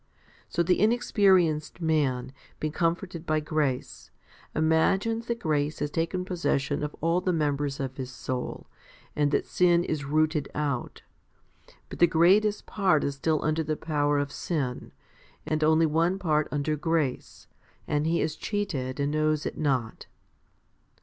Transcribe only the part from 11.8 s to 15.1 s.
But the greatest part is still under the power of sin,